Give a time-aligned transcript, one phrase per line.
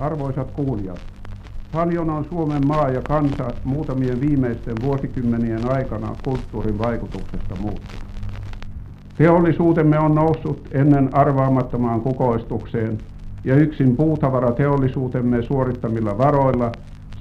[0.00, 1.00] Arvoisat kuulijat,
[1.72, 8.04] paljon on Suomen maa ja kansa muutamien viimeisten vuosikymmenien aikana kulttuurin vaikutuksesta muuttunut.
[9.18, 12.98] Teollisuutemme on noussut ennen arvaamattomaan kukoistukseen
[13.44, 16.72] ja yksin puutavarateollisuutemme suorittamilla varoilla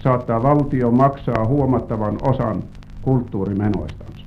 [0.04, 2.64] saattaa valtio maksaa huomattavan osan
[3.02, 4.25] kulttuurimenoistansa.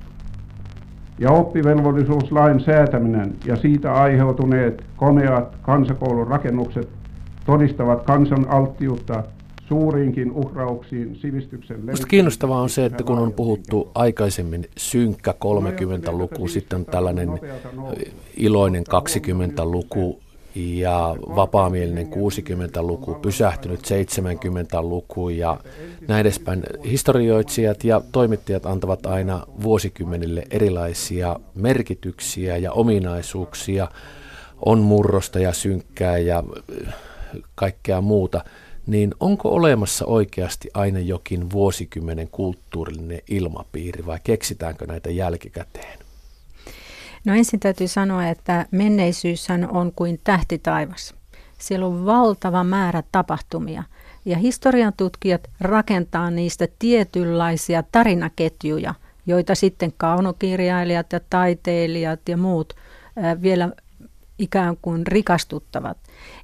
[1.19, 7.02] Ja oppivelvollisuuslain säätäminen ja siitä aiheutuneet komeat kansakoulun rakennukset
[7.45, 9.23] todistavat kansan alttiutta
[9.67, 16.79] suuriinkin uhrauksiin sivistyksen Minusta kiinnostavaa on se, että kun on puhuttu aikaisemmin synkkä 30-luku, sitten
[16.79, 17.39] on tällainen
[18.37, 20.19] iloinen 20-luku
[20.55, 25.57] ja vapaamielinen 60-luku, pysähtynyt 70-luku ja
[26.07, 26.63] näin edespäin.
[26.85, 33.87] Historioitsijat ja toimittajat antavat aina vuosikymmenille erilaisia merkityksiä ja ominaisuuksia.
[34.65, 36.43] On murrosta ja synkkää ja
[37.55, 38.43] kaikkea muuta
[38.87, 45.99] niin onko olemassa oikeasti aina jokin vuosikymmenen kulttuurillinen ilmapiiri vai keksitäänkö näitä jälkikäteen?
[47.25, 51.15] No ensin täytyy sanoa, että menneisyyshän on kuin tähti taivas.
[51.59, 53.83] Siellä on valtava määrä tapahtumia
[54.25, 58.93] ja historian tutkijat rakentaa niistä tietynlaisia tarinaketjuja,
[59.25, 62.73] joita sitten kaunokirjailijat ja taiteilijat ja muut
[63.41, 63.69] vielä
[64.39, 65.97] ikään kuin rikastuttavat.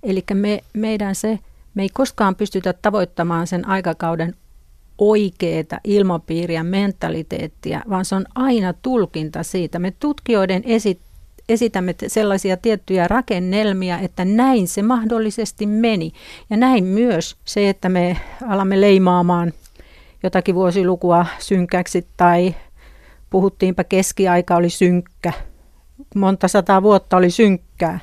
[0.04, 1.40] Eli me, meidän se
[1.74, 4.36] me ei koskaan pystytä tavoittamaan sen aikakauden
[4.98, 9.80] oikeaa ilmapiiriä, mentaliteettia, vaan se on aina tulkinta siitä.
[9.80, 11.00] Me tutkijoiden esit,
[11.50, 16.12] esitämme sellaisia tiettyjä rakennelmia, että näin se mahdollisesti meni.
[16.50, 19.54] Ja näin myös se, että me alamme leimaamaan
[20.24, 22.56] jotakin vuosilukua synkäksi tai
[23.30, 25.34] puhuttiinpa keskiaika oli synkkä,
[26.16, 28.00] monta sataa vuotta oli synkkää,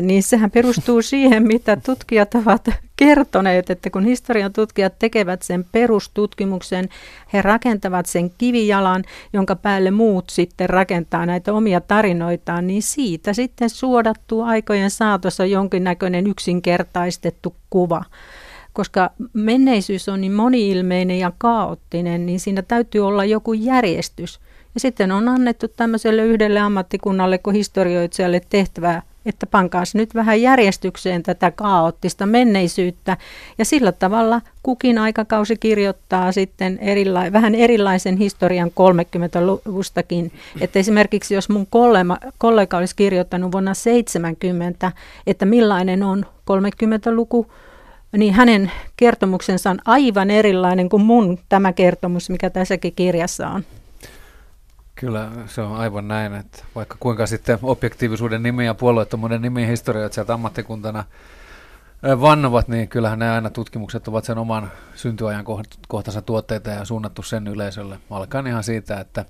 [0.00, 6.88] niin sehän perustuu siihen, mitä tutkijat ovat kertoneet, että kun historian tutkijat tekevät sen perustutkimuksen,
[7.32, 13.70] he rakentavat sen kivijalan, jonka päälle muut sitten rakentaa näitä omia tarinoitaan, niin siitä sitten
[13.70, 18.04] suodattuu aikojen saatossa jonkinnäköinen yksinkertaistettu kuva
[18.74, 24.40] koska menneisyys on niin moniilmeinen ja kaoottinen, niin siinä täytyy olla joku järjestys.
[24.74, 31.22] Ja sitten on annettu tämmöiselle yhdelle ammattikunnalle kuin historioitsijalle tehtävää, että pankaas nyt vähän järjestykseen
[31.22, 33.16] tätä kaoottista menneisyyttä.
[33.58, 40.32] Ja sillä tavalla kukin aikakausi kirjoittaa sitten erila- vähän erilaisen historian 30-luvustakin.
[40.60, 44.92] Että esimerkiksi jos mun kollega, kollega olisi kirjoittanut vuonna 70,
[45.26, 47.46] että millainen on 30-luku,
[48.16, 53.64] niin hänen kertomuksensa on aivan erilainen kuin mun tämä kertomus, mikä tässäkin kirjassa on.
[54.94, 60.12] Kyllä se on aivan näin, että vaikka kuinka sitten objektiivisuuden nimi ja puolueettomuuden nimi historiat
[60.12, 61.04] sieltä ammattikuntana
[62.20, 65.44] vannovat, niin kyllähän ne aina tutkimukset ovat sen oman syntyajan
[65.88, 67.98] kohtansa tuotteita ja suunnattu sen yleisölle.
[68.10, 69.24] Alkaen ihan siitä, että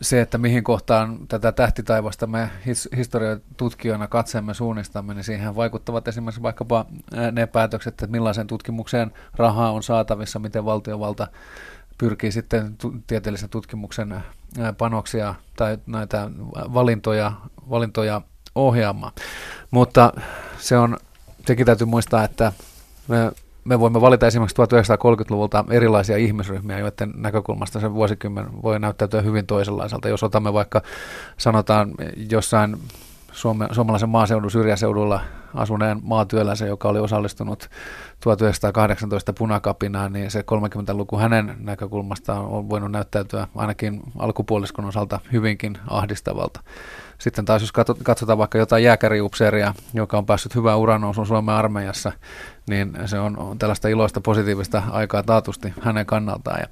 [0.00, 6.42] se, että mihin kohtaan tätä tähtitaivasta me his- historiatutkijoina katseemme suunnistamme, niin siihen vaikuttavat esimerkiksi
[6.42, 6.86] vaikkapa
[7.32, 11.28] ne päätökset, että millaisen tutkimukseen rahaa on saatavissa, miten valtiovalta
[11.98, 14.14] pyrkii sitten tieteellisen tutkimuksen
[14.78, 17.32] panoksia tai näitä valintoja,
[17.70, 18.22] valintoja
[18.54, 19.12] ohjaamaan.
[19.70, 20.12] Mutta
[20.58, 20.96] se on,
[21.46, 22.52] sekin täytyy muistaa, että
[23.08, 23.32] me,
[23.66, 30.08] me voimme valita esimerkiksi 1930-luvulta erilaisia ihmisryhmiä, joiden näkökulmasta se vuosikymmen voi näyttäytyä hyvin toisenlaiselta.
[30.08, 30.82] Jos otamme vaikka,
[31.38, 31.90] sanotaan
[32.30, 32.76] jossain
[33.36, 35.20] Suome, suomalaisen maaseudun syrjäseudulla
[35.54, 37.70] asuneen maatyöläisen, joka oli osallistunut
[38.20, 46.60] 1918 punakapinaan, niin se 30-luku hänen näkökulmastaan on voinut näyttäytyä ainakin alkupuoliskon osalta hyvinkin ahdistavalta.
[47.18, 47.72] Sitten taas jos
[48.02, 52.12] katsotaan vaikka jotain jääkäriupseeria, joka on päässyt hyvään uranousuun Suomen armeijassa,
[52.68, 56.60] niin se on tällaista iloista positiivista aikaa taatusti hänen kannaltaan.
[56.60, 56.66] Ja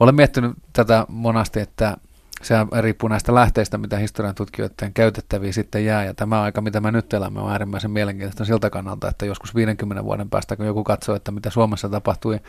[0.00, 1.96] olen miettinyt tätä monasti, että
[2.42, 6.04] se riippuu näistä lähteistä, mitä historian tutkijoiden käytettäviä sitten jää.
[6.04, 10.04] Ja tämä aika, mitä me nyt elämme, on äärimmäisen mielenkiintoista siltä kannalta, että joskus 50
[10.04, 12.40] vuoden päästä, kun joku katsoo, että mitä Suomessa tapahtui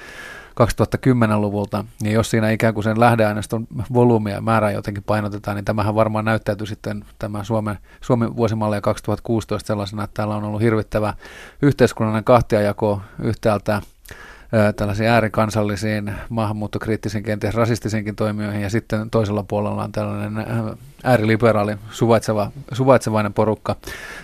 [0.53, 5.95] 2010-luvulta, niin jos siinä ikään kuin sen lähdeaineiston volyymia ja määrää jotenkin painotetaan, niin tämähän
[5.95, 11.13] varmaan näyttäytyy sitten tämä Suomen, Suomen vuosimalli 2016 sellaisena, että täällä on ollut hirvittävä
[11.61, 13.81] yhteiskunnallinen kahtiajako yhtäältä
[14.75, 20.45] tällaisiin äärikansallisiin, maahanmuuttokriittisiin, kenties rasistisiinkin toimijoihin, ja sitten toisella puolella on tällainen
[21.03, 23.75] ääriliberaali, suvaitseva, suvaitsevainen porukka,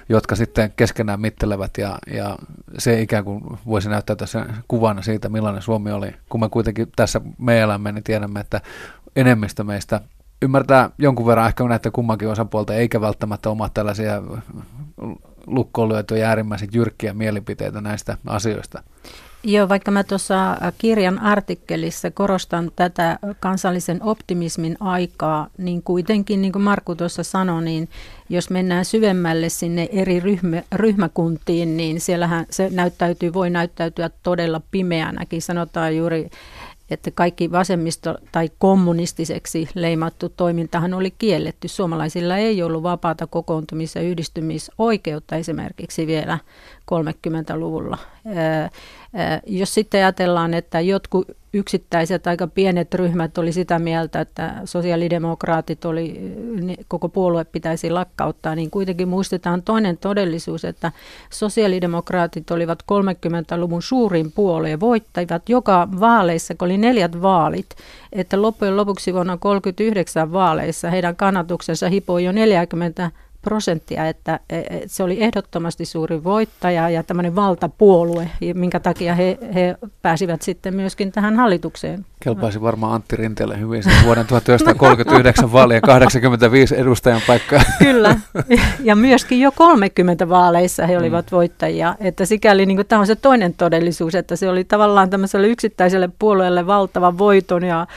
[0.10, 2.38] jotka sitten keskenään mittelevät, ja, ja
[2.78, 6.16] se ikään kuin voisi näyttää tässä kuvana siitä, millainen Suomi oli.
[6.30, 8.62] Kun me kuitenkin tässä me elämme, niin tiedämme, että
[9.16, 10.02] enemmistö meistä
[10.42, 14.22] ymmärtää jonkun verran ehkä näitä kummankin osapuolta, eikä välttämättä omaa tällaisia
[15.48, 18.84] lukkoon lyötyjä äärimmäisen jyrkkiä mielipiteitä näistä asioista.
[19.44, 26.64] Joo, vaikka mä tuossa kirjan artikkelissa korostan tätä kansallisen optimismin aikaa, niin kuitenkin, niin kuin
[26.64, 27.90] Markku tuossa sanoi, niin
[28.30, 35.42] jos mennään syvemmälle sinne eri ryhmä, ryhmäkuntiin, niin siellähän se näyttäytyy, voi näyttäytyä todella pimeänäkin.
[35.42, 36.30] Sanotaan juuri
[36.92, 41.68] että kaikki vasemmisto- tai kommunistiseksi leimattu toimintahan oli kielletty.
[41.68, 46.40] Suomalaisilla ei ollut vapaata kokoontumis- ja yhdistymisoikeutta esimerkiksi vielä
[46.86, 47.98] 30-luvulla.
[49.46, 56.34] Jos sitten ajatellaan, että jotkut yksittäiset aika pienet ryhmät oli sitä mieltä, että sosiaalidemokraatit oli,
[56.88, 60.92] koko puolue pitäisi lakkauttaa, niin kuitenkin muistetaan toinen todellisuus, että
[61.30, 67.70] sosiaalidemokraatit olivat 30-luvun suurin puolue ja voittavat joka vaaleissa, kun oli neljät vaalit,
[68.14, 74.82] että loppujen lopuksi vuonna 1939 vaaleissa heidän kannatuksensa hipoi jo 40 prosenttia, että e, e,
[74.88, 81.12] se oli ehdottomasti suuri voittaja ja tämmöinen valtapuolue, minkä takia he, he pääsivät sitten myöskin
[81.12, 82.06] tähän hallitukseen.
[82.24, 87.62] Kelpaisi varmaan Antti Rinteelle hyvin sen vuoden 1939 vaalien 85 edustajan paikkaa.
[87.80, 88.20] Kyllä,
[88.84, 91.36] ja myöskin jo 30 vaaleissa he olivat mm.
[91.36, 96.10] voittajia, että sikäli niin tämä on se toinen todellisuus, että se oli tavallaan tämmöiselle yksittäiselle
[96.20, 97.88] puolueelle valtava voiton ja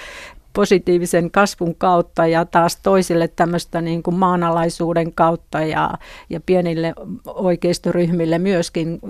[0.53, 5.91] positiivisen kasvun kautta ja taas toisille tämmöistä niin kuin maanalaisuuden kautta ja,
[6.31, 6.95] ja pienille
[7.27, 9.01] oikeistoryhmille myöskin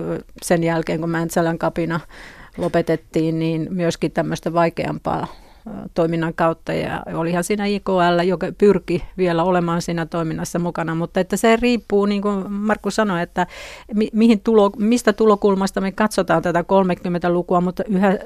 [0.41, 1.99] sen jälkeen, kun Mäntsälän kapina
[2.57, 5.27] lopetettiin, niin myöskin tämmöistä vaikeampaa
[5.93, 6.73] toiminnan kautta.
[6.73, 12.05] Ja olihan siinä IKL, joka pyrki vielä olemaan siinä toiminnassa mukana, mutta että se riippuu,
[12.05, 13.47] niin kuin Markku sanoi, että
[13.93, 18.17] mi- mihin tulo, mistä tulokulmasta me katsotaan tätä 30-lukua, mutta yhä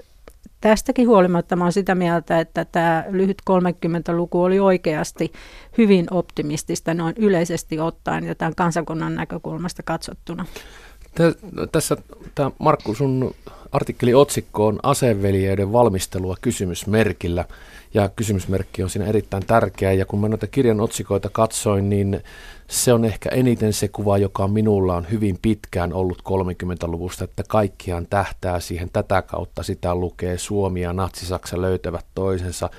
[0.62, 5.32] tästäkin huolimatta mä olen sitä mieltä, että tämä lyhyt 30-luku oli oikeasti
[5.78, 10.46] hyvin optimistista noin yleisesti ottaen ja tämän kansakunnan näkökulmasta katsottuna.
[11.72, 11.98] Tässä
[12.36, 13.36] tämä Markku, sun
[13.78, 17.46] artikkeli otsikko on aseveljeiden valmistelua kysymysmerkillä
[17.94, 22.24] ja kysymysmerkki on siinä erittäin tärkeä ja kun mä noita kirjan otsikoita katsoin, niin
[22.68, 28.08] se on ehkä eniten se kuva, joka minulla on hyvin pitkään ollut 30-luvusta, että kaikkiaan
[28.10, 29.64] tähtää siihen tätä kautta.
[29.64, 32.70] Sitä lukee Suomi ja Natsi-Saksa löytävät toisensa.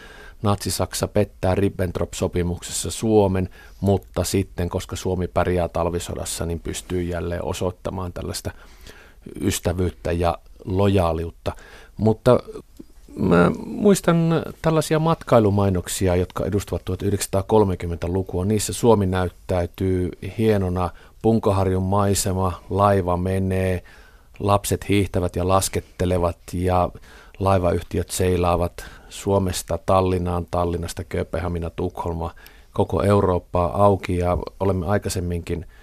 [0.42, 3.48] Natsi-Saksa pettää Ribbentrop-sopimuksessa Suomen,
[3.80, 8.50] mutta sitten, koska Suomi pärjää talvisodassa, niin pystyy jälleen osoittamaan tällaista
[9.40, 11.52] ystävyyttä ja lojaaliutta.
[11.96, 12.38] Mutta
[13.18, 18.44] Mä muistan tällaisia matkailumainoksia, jotka edustavat 1930-lukua.
[18.44, 20.90] Niissä Suomi näyttäytyy hienona,
[21.22, 23.82] Punkaharjun maisema, laiva menee,
[24.38, 26.90] lapset hiihtävät ja laskettelevat ja
[27.38, 32.34] laivayhtiöt seilaavat Suomesta Tallinnaan, Tallinnasta Kööpenhamina, Tukholma,
[32.72, 35.66] koko Eurooppaa auki ja olemme aikaisemminkin–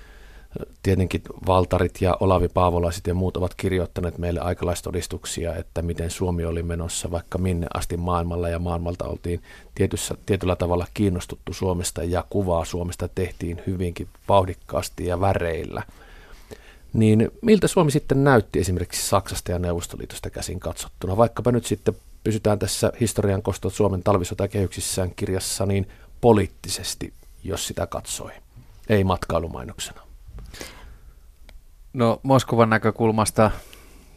[0.84, 6.64] Tietenkin Valtarit ja Olavi Paavolaiset ja muut ovat kirjoittaneet meille aikalaistodistuksia, että miten Suomi oli
[6.64, 9.44] menossa vaikka minne asti maailmalla ja maailmalta oltiin
[9.76, 15.84] tietyssä, tietyllä tavalla kiinnostuttu Suomesta ja kuvaa Suomesta tehtiin hyvinkin vauhdikkaasti ja väreillä.
[16.94, 21.18] Niin miltä Suomi sitten näytti esimerkiksi Saksasta ja Neuvostoliitosta käsin katsottuna?
[21.18, 25.88] Vaikkapa nyt sitten pysytään tässä historian kostot Suomen talvisotakehyksissään kirjassa niin
[26.22, 27.14] poliittisesti,
[27.44, 28.32] jos sitä katsoi,
[28.90, 30.05] ei matkailumainoksena.
[31.96, 33.52] No Moskovan näkökulmasta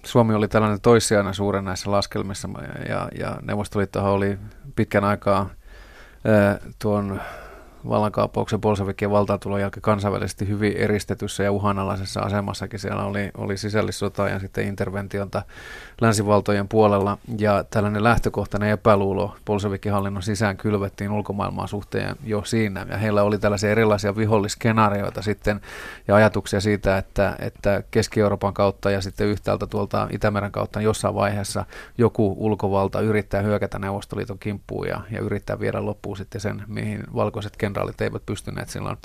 [0.05, 2.49] Suomi oli tällainen toissijainen suuren näissä laskelmissa
[2.89, 4.39] ja, ja Neuvostoliittohan oli
[4.77, 5.51] pitkän aikaa
[6.25, 7.21] ää, tuon
[7.89, 12.81] vallankaappauksen bolshevikien valtaantulon jälkeen kansainvälisesti hyvin eristetyssä ja uhanalaisessa asemassakin.
[12.81, 15.43] Siellä oli, oli sisällissota ja sitten interventiota
[16.01, 22.87] länsivaltojen puolella ja tällainen lähtökohtainen epäluulo bolshevikkihallinnon sisään kylvettiin ulkomaailmaan suhteen jo siinä.
[22.91, 25.61] Ja heillä oli tällaisia erilaisia viholliskenaarioita sitten
[26.09, 31.65] ja ajatuksia siitä, että, että Keski-Euroopan kautta ja sitten yhtäältä tuolta Itämeren kautta jossain vaiheessa
[31.99, 37.57] joku ulkovalta yrittää hyökätä Neuvostoliiton kimppuun ja, ja yrittää viedä loppuun sitten sen, mihin valkoiset
[37.57, 38.97] kenraalit eivät pystyneet silloin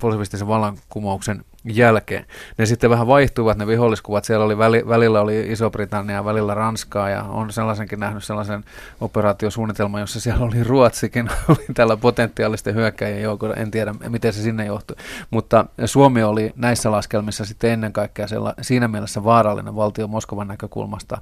[0.00, 2.26] bolsevistisen vallankumouksen jälkeen.
[2.58, 4.24] Ne sitten vähän vaihtuivat ne viholliskuvat.
[4.24, 8.64] Siellä oli väli, välillä oli Iso-Britannia, välillä Ranskaa ja on sellaisenkin nähnyt sellaisen
[9.00, 13.54] operaatiosuunnitelman, jossa siellä oli Ruotsikin, oli tällä potentiaalisten hyökkäjien joukolla.
[13.54, 14.96] En tiedä, miten se sinne johtui.
[15.30, 21.18] Mutta Suomi oli näissä laskelmissa sitten ennen kaikkea sella, siinä mielessä vaarallinen valtio Moskovan näkökulmasta,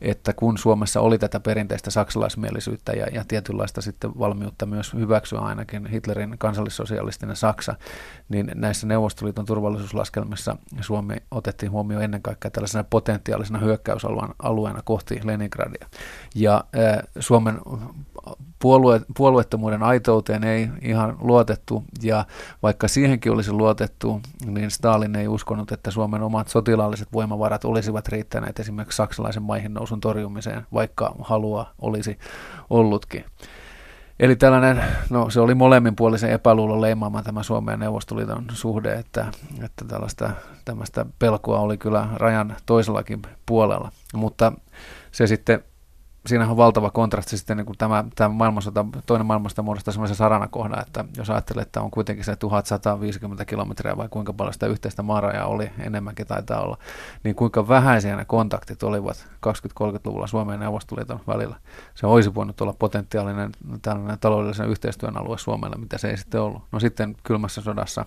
[0.00, 5.86] että kun Suomessa oli tätä perinteistä saksalaismielisyyttä ja, ja tietynlaista sitten valmiutta myös hyväksyä ainakin
[5.86, 7.74] Hitlerin kansallissosialistinen Saksa,
[8.28, 15.86] niin näissä Neuvostoliiton turvallisuus turvallisuuslaskelmissa Suomi otettiin huomioon ennen kaikkea tällaisena potentiaalisena hyökkäysalueena kohti Leningradia.
[16.34, 16.64] Ja
[17.18, 17.60] Suomen
[18.58, 22.24] puolue, puolueettomuuden aitouteen ei ihan luotettu, ja
[22.62, 28.60] vaikka siihenkin olisi luotettu, niin Stalin ei uskonut, että Suomen omat sotilaalliset voimavarat olisivat riittäneet
[28.60, 32.18] esimerkiksi saksalaisen maihin nousun torjumiseen, vaikka halua olisi
[32.70, 33.24] ollutkin.
[34.20, 39.26] Eli tällainen, no se oli molemminpuolisen epäluulon leimaama tämä Suomen ja Neuvostoliiton suhde, että,
[39.64, 40.30] että tällaista
[40.64, 43.92] tämmöistä pelkoa oli kyllä rajan toisellakin puolella.
[44.14, 44.52] Mutta
[45.12, 45.64] se sitten
[46.26, 50.82] siinähän on valtava kontrasti sitten niin kuin tämä, tämä maailmansota, toinen maailmansota muodostaa semmoisen saranakohdan,
[50.82, 55.46] että jos ajattelee, että on kuitenkin se 1150 kilometriä vai kuinka paljon sitä yhteistä maarajaa
[55.46, 56.78] oli, enemmänkin taitaa olla,
[57.24, 61.56] niin kuinka vähäisiä ne kontaktit olivat 20-30-luvulla Suomen ja Neuvostoliiton välillä.
[61.94, 63.52] Se olisi voinut olla potentiaalinen
[63.82, 66.62] tällainen taloudellisen yhteistyön alue Suomelle, mitä se ei sitten ollut.
[66.72, 68.06] No sitten kylmässä sodassa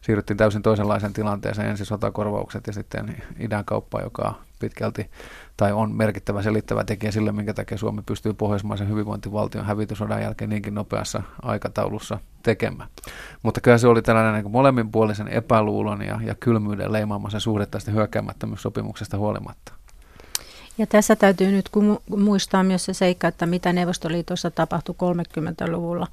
[0.00, 5.10] siirryttiin täysin toisenlaiseen tilanteeseen, ensin sotakorvaukset ja sitten idän kauppa, joka pitkälti
[5.56, 10.74] tai on merkittävä selittävä tekijä sille, minkä takia Suomi pystyy pohjoismaisen hyvinvointivaltion hävitysodan jälkeen niinkin
[10.74, 12.88] nopeassa aikataulussa tekemään.
[13.42, 19.18] Mutta kyllä se oli tällainen niin molemminpuolisen epäluulon ja, ja kylmyyden leimaamassa suhde tästä hyökkäämättömyyssopimuksesta
[19.18, 19.72] huolimatta.
[20.78, 21.70] Ja tässä täytyy nyt
[22.16, 26.06] muistaa myös se seikka, että mitä Neuvostoliitossa tapahtui 30-luvulla.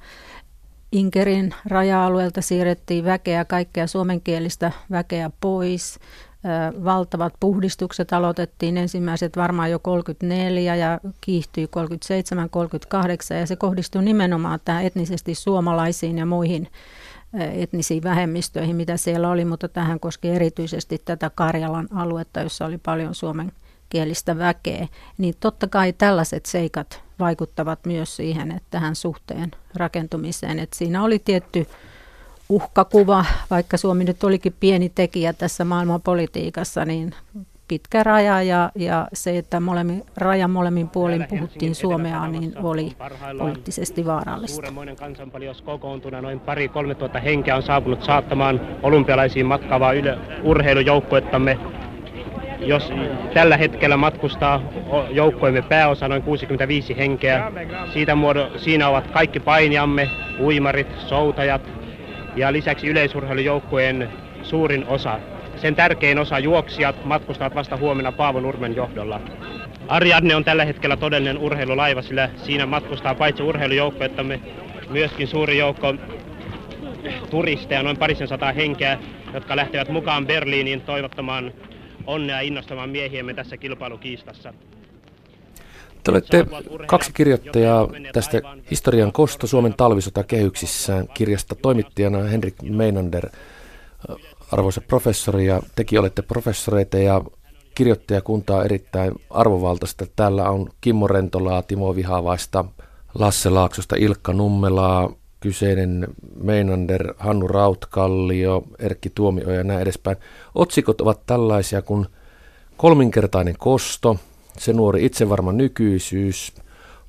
[0.92, 5.98] Inkerin raja-alueelta siirrettiin väkeä, kaikkea suomenkielistä väkeä pois
[6.84, 14.60] valtavat puhdistukset aloitettiin ensimmäiset varmaan jo 34 ja kiihtyi 37, 38 ja se kohdistui nimenomaan
[14.64, 16.68] tähän etnisesti suomalaisiin ja muihin
[17.52, 23.14] etnisiin vähemmistöihin, mitä siellä oli, mutta tähän koski erityisesti tätä Karjalan aluetta, jossa oli paljon
[23.14, 23.52] suomen
[23.88, 30.58] kielistä väkeä, niin totta kai tällaiset seikat vaikuttavat myös siihen, että tähän suhteen rakentumiseen.
[30.58, 31.66] Että siinä oli tietty
[32.50, 37.14] uhkakuva, vaikka Suomi nyt olikin pieni tekijä tässä maailmanpolitiikassa, niin
[37.68, 42.92] pitkä raja ja, ja se, että molemmin, rajan molemmin puolin puhuttiin suomea, niin oli
[43.38, 44.54] poliittisesti vaarallista.
[44.54, 51.58] Suuremmoinen kansanpaljous kokoontuna, noin pari kolme tuhatta henkeä on saapunut saattamaan olympialaisiin matkaavaa yle, urheilujoukkuettamme.
[52.58, 52.92] Jos
[53.34, 54.62] tällä hetkellä matkustaa
[55.10, 57.52] joukkoimme pääosa noin 65 henkeä,
[57.92, 61.79] siitä muodo, siinä ovat kaikki painiamme, uimarit, soutajat,
[62.36, 64.10] ja lisäksi yleisurheilujoukkueen
[64.42, 65.20] suurin osa.
[65.56, 69.20] Sen tärkein osa juoksijat matkustavat vasta huomenna Paavo Nurmen johdolla.
[69.88, 74.40] Ariadne on tällä hetkellä todellinen urheilulaiva, sillä siinä matkustaa paitsi urheilujoukkuettamme
[74.90, 75.94] myöskin suuri joukko
[77.30, 78.98] turisteja, noin parisen sataa henkeä,
[79.34, 81.52] jotka lähtevät mukaan Berliiniin toivottamaan
[82.06, 84.54] onnea innostamaan miehiemme tässä kilpailukiistassa.
[86.04, 86.46] Te olette
[86.86, 88.40] kaksi kirjoittajaa tästä
[88.70, 93.28] Historian kosto Suomen talvisota kehyksissään kirjasta toimittajana Henrik Meinander,
[94.52, 97.22] arvoisa professori, ja tekin olette professoreita ja
[97.74, 100.06] kirjoittajakuntaa erittäin arvovaltaista.
[100.16, 102.64] Täällä on Kimmo Rentolaa, Timo Vihavaista,
[103.14, 106.08] Lasse Laaksosta, Ilkka Nummelaa, kyseinen
[106.42, 110.16] Meinander, Hannu Rautkallio, Erkki Tuomio ja näin edespäin.
[110.54, 112.06] Otsikot ovat tällaisia kuin
[112.76, 114.16] kolminkertainen kosto–
[114.58, 116.52] se nuori itsevarma nykyisyys,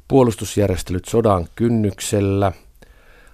[0.08, 2.52] puolustusjärjestelyt sodan kynnyksellä,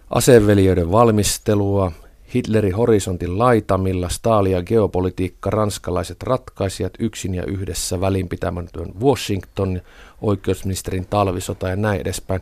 [0.09, 1.91] aseveljöiden valmistelua,
[2.35, 9.81] Hitlerin horisontin laitamilla, Stalia geopolitiikka, ranskalaiset ratkaisijat yksin ja yhdessä välinpitämätön Washington,
[10.21, 12.41] oikeusministerin talvisota ja näin edespäin.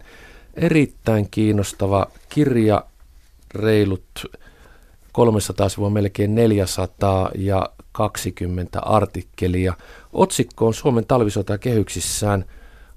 [0.54, 2.84] Erittäin kiinnostava kirja,
[3.56, 4.04] reilut
[5.16, 9.74] 300 sivua, melkein 400 ja 20 artikkelia.
[10.14, 12.46] Otsikko on Suomen talvisota kehyksissään,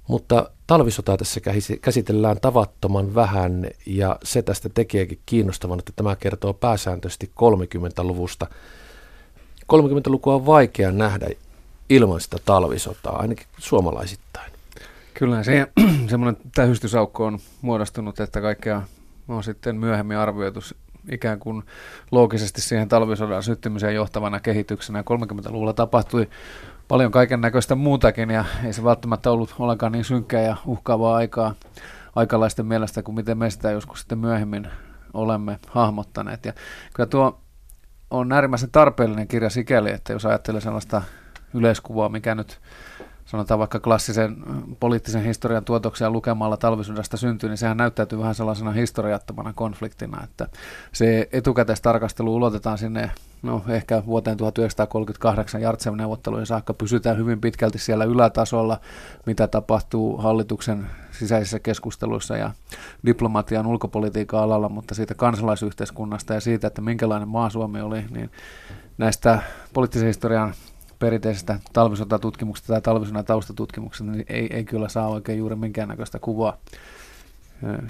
[0.08, 1.40] mutta talvisotaa tässä
[1.80, 8.46] käsitellään tavattoman vähän ja se tästä tekeekin kiinnostavan, että tämä kertoo pääsääntöisesti 30-luvusta.
[9.72, 11.26] 30-lukua on vaikea nähdä
[11.90, 14.52] ilman sitä talvisotaa, ainakin suomalaisittain.
[15.14, 15.66] Kyllä se
[16.10, 18.82] semmoinen tähystysaukko on muodostunut, että kaikkea
[19.28, 20.60] on sitten myöhemmin arvioitu
[21.12, 21.62] ikään kuin
[22.10, 25.02] loogisesti siihen talvisodan syttymiseen johtavana kehityksenä.
[25.02, 26.28] 30-luvulla tapahtui
[26.88, 31.54] paljon kaiken näköistä muutakin ja ei se välttämättä ollut ollenkaan niin synkkää ja uhkaavaa aikaa
[32.16, 34.68] aikalaisten mielestä kuin miten me sitä joskus sitten myöhemmin
[35.14, 36.44] olemme hahmottaneet.
[36.44, 36.52] Ja
[36.94, 37.40] kyllä tuo
[38.10, 41.02] on äärimmäisen tarpeellinen kirja sikäli, että jos ajattelee sellaista
[41.54, 42.60] yleiskuvaa, mikä nyt
[43.28, 44.36] sanotaan vaikka klassisen
[44.80, 50.46] poliittisen historian tuotoksia lukemalla talvisodasta syntyy, niin sehän näyttäytyy vähän sellaisena historiattomana konfliktina, että
[50.92, 53.10] se etukäteistarkastelu ulotetaan sinne
[53.42, 56.74] no ehkä vuoteen 1938 Jartsev-neuvottelujen saakka.
[56.74, 58.80] Pysytään hyvin pitkälti siellä ylätasolla,
[59.26, 62.50] mitä tapahtuu hallituksen sisäisissä keskusteluissa ja
[63.06, 68.30] diplomatian ulkopolitiikan alalla, mutta siitä kansalaisyhteiskunnasta ja siitä, että minkälainen maa Suomi oli, niin
[68.98, 69.38] näistä
[69.72, 70.54] poliittisen historian
[70.98, 76.56] perinteisestä talvisotatutkimuksesta tai talvisodan taustatutkimuksesta, niin ei, ei kyllä saa oikein juuri minkäännäköistä kuvaa.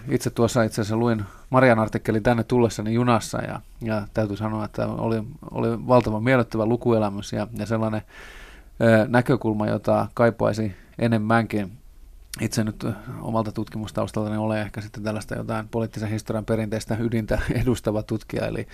[0.08, 4.86] Itse tuossa itse asiassa luin Marian artikkelin tänne tullessani junassa ja, ja täytyy sanoa, että
[4.86, 8.02] oli, oli valtavan miellyttävä lukuelämys ja, ja sellainen
[8.80, 11.72] ö, näkökulma, jota kaipaisi enemmänkin.
[12.40, 12.86] Itse nyt
[13.20, 18.66] omalta tutkimustaustaltani olen ehkä sitten tällaista jotain poliittisen historian perinteistä ydintä edustava tutkija, eli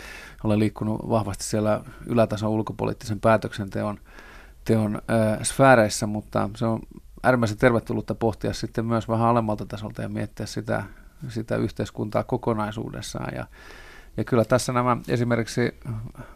[0.44, 4.00] olen liikkunut vahvasti siellä ylätason ulkopoliittisen päätöksenteon
[4.64, 5.02] teon,
[5.40, 6.80] ö, sfääreissä, mutta se on
[7.22, 10.84] äärimmäisen tervetullutta pohtia sitten myös vähän alemmalta tasolta ja miettiä sitä,
[11.28, 13.34] sitä yhteiskuntaa kokonaisuudessaan.
[13.34, 13.46] Ja,
[14.16, 15.74] ja kyllä tässä nämä esimerkiksi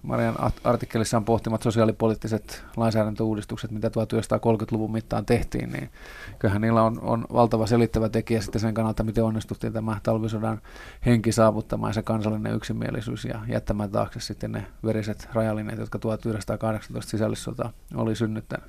[0.02, 5.90] Marian artikkelissaan pohtimat sosiaalipoliittiset lainsäädäntöuudistukset, mitä 1930-luvun mittaan tehtiin, niin
[6.38, 10.60] kyllähän niillä on, on valtava selittävä tekijä sitten sen kannalta, miten onnistuttiin tämä talvisodan
[11.06, 17.72] henki saavuttamaan se kansallinen yksimielisyys ja jättämään taakse sitten ne veriset rajalineet, jotka 1918 sisällissota
[17.94, 18.66] oli synnyttänyt.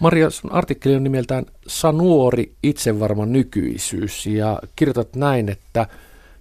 [0.00, 5.86] Maria, sun artikkeli on nimeltään Sanuori itsevarma nykyisyys ja kirjoitat näin, että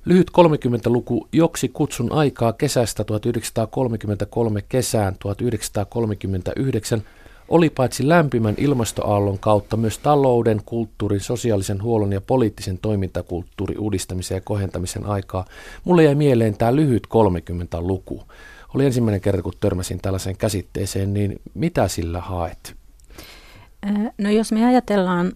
[0.06, 7.03] lyhyt 30-luku joksi kutsun aikaa kesästä 1933 kesään 1939
[7.50, 14.41] oli paitsi lämpimän ilmastoaallon kautta myös talouden, kulttuurin, sosiaalisen huollon ja poliittisen toimintakulttuurin uudistamisen ja
[14.41, 15.46] kohentamisen aikaa.
[15.84, 18.24] Mulle jäi mieleen tämä lyhyt 30-luku.
[18.75, 22.75] Oli ensimmäinen kerta, kun törmäsin tällaiseen käsitteeseen, niin mitä sillä haet?
[24.18, 25.32] No jos me ajatellaan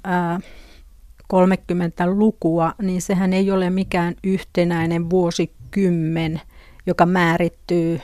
[1.33, 6.41] 30-lukua, niin sehän ei ole mikään yhtenäinen vuosikymmen,
[6.85, 8.01] joka määrittyy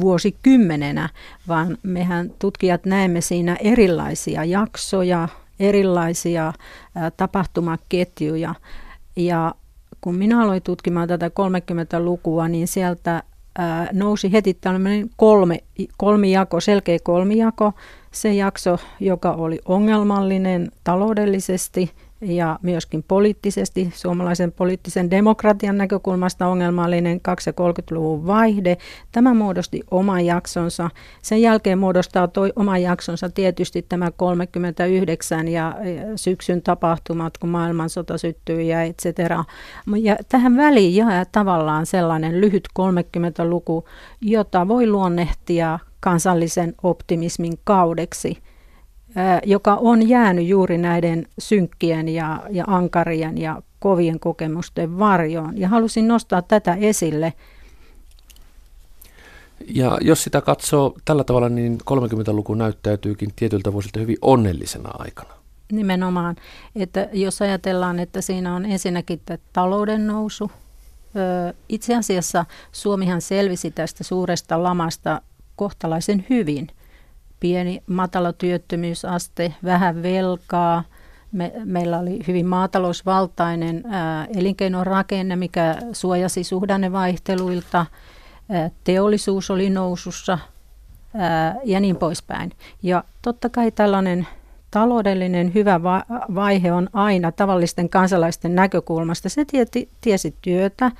[0.00, 1.08] vuosikymmenenä,
[1.48, 5.28] vaan mehän tutkijat näemme siinä erilaisia jaksoja,
[5.60, 6.52] erilaisia
[7.16, 8.54] tapahtumaketjuja.
[9.16, 9.54] Ja
[10.00, 13.22] kun minä aloin tutkimaan tätä 30-lukua, niin sieltä
[13.92, 15.58] nousi heti tällainen kolme,
[15.96, 17.72] kolmijako, selkeä kolmijako,
[18.10, 28.26] se jakso, joka oli ongelmallinen taloudellisesti ja myöskin poliittisesti, suomalaisen poliittisen demokratian näkökulmasta ongelmallinen 230-luvun
[28.26, 28.76] vaihde.
[29.12, 30.90] Tämä muodosti oman jaksonsa.
[31.22, 35.74] Sen jälkeen muodostaa toi oma jaksonsa tietysti tämä 39 ja
[36.16, 39.44] syksyn tapahtumat, kun maailmansota syttyy ja et cetera.
[40.02, 43.84] Ja tähän väliin jää tavallaan sellainen lyhyt 30-luku,
[44.20, 48.38] jota voi luonnehtia kansallisen optimismin kaudeksi,
[49.44, 55.58] joka on jäänyt juuri näiden synkkien ja, ja ankarien ja kovien kokemusten varjoon.
[55.58, 57.32] Ja halusin nostaa tätä esille.
[59.74, 65.30] Ja jos sitä katsoo tällä tavalla, niin 30-luku näyttäytyykin tietyltä vuosilta hyvin onnellisena aikana.
[65.72, 66.36] Nimenomaan,
[66.76, 69.20] että jos ajatellaan, että siinä on ensinnäkin
[69.52, 70.50] talouden nousu.
[71.68, 75.22] Itse asiassa Suomihan selvisi tästä suuresta lamasta
[75.56, 76.68] kohtalaisen hyvin.
[77.40, 80.84] Pieni matala työttömyysaste, vähän velkaa.
[81.32, 87.86] Me, meillä oli hyvin maatalousvaltainen ää, elinkeinorakenne, mikä suojasi suhdannevaihteluilta.
[88.48, 90.38] Ää, teollisuus oli nousussa
[91.14, 92.52] ää, ja niin poispäin.
[92.82, 94.26] Ja totta kai tällainen
[94.70, 95.80] taloudellinen hyvä
[96.34, 99.28] vaihe on aina tavallisten kansalaisten näkökulmasta.
[99.28, 100.90] Se tieti, tiesi työtä,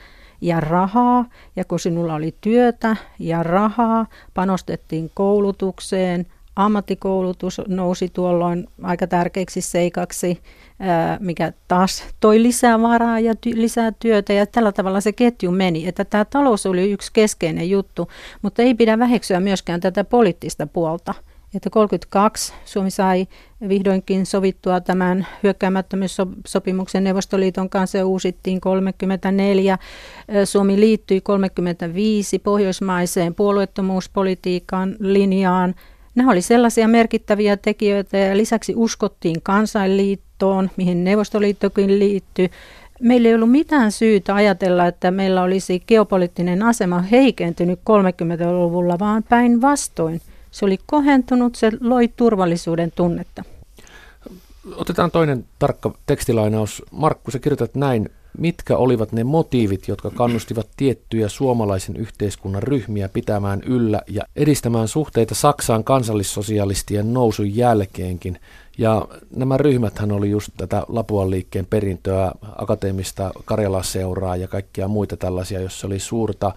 [0.41, 1.25] ja rahaa,
[1.57, 10.41] ja kun sinulla oli työtä ja rahaa, panostettiin koulutukseen, ammattikoulutus nousi tuolloin aika tärkeäksi seikaksi,
[11.21, 14.33] mikä taas toi lisää varaa ja ty- lisää työtä.
[14.33, 18.09] Ja tällä tavalla se ketju meni, että tämä talous oli yksi keskeinen juttu,
[18.43, 21.15] mutta ei pidä väheksyä myöskään tätä poliittista puolta–
[21.59, 23.27] että 32 Suomi sai
[23.69, 29.79] vihdoinkin sovittua tämän hyökkäämättömyyssopimuksen Neuvostoliiton kanssa ja uusittiin 34.
[30.45, 35.75] Suomi liittyi 35 pohjoismaiseen puolueettomuuspolitiikan linjaan.
[36.15, 42.51] Nämä oli sellaisia merkittäviä tekijöitä ja lisäksi uskottiin kansainliittoon, mihin Neuvostoliittokin liittyi.
[43.01, 50.21] Meillä ei ollut mitään syytä ajatella, että meillä olisi geopoliittinen asema heikentynyt 30-luvulla, vaan päinvastoin.
[50.51, 53.45] Se oli kohentunut, se loi turvallisuuden tunnetta.
[54.77, 56.83] Otetaan toinen tarkka tekstilainaus.
[56.91, 58.11] Markku, sä kirjoitat näin.
[58.39, 65.35] Mitkä olivat ne motiivit, jotka kannustivat tiettyjä suomalaisen yhteiskunnan ryhmiä pitämään yllä ja edistämään suhteita
[65.35, 68.41] Saksaan kansallissosialistien nousun jälkeenkin?
[68.79, 75.61] Ja nämä ryhmäthän oli just tätä Lapuan liikkeen perintöä, akateemista Karjala-seuraa ja kaikkia muita tällaisia,
[75.61, 76.53] jossa oli suurta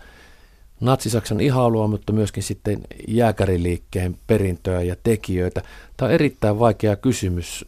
[0.81, 5.61] natsisaksan ihailua, mutta myöskin sitten jääkäriliikkeen perintöä ja tekijöitä.
[5.97, 7.65] Tämä on erittäin vaikea kysymys.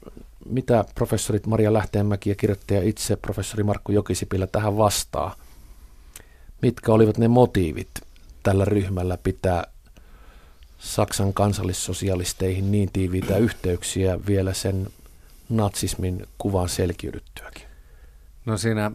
[0.50, 5.36] Mitä professorit Maria Lähteenmäki ja kirjoittaja itse professori Markku Jokisipilä tähän vastaa?
[6.62, 7.90] Mitkä olivat ne motiivit
[8.44, 9.64] tällä ryhmällä pitää
[10.80, 14.88] Saksan kansallissosialisteihin niin tiiviitä yhteyksiä vielä sen
[15.50, 17.64] natsismin kuvan selkiydyttyäkin?
[18.46, 18.92] No siinä